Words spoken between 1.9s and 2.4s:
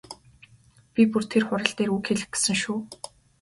үг хэлэх